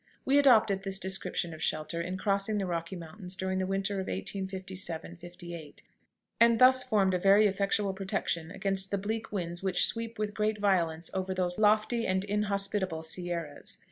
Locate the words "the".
2.57-2.65, 3.59-3.67, 8.89-8.97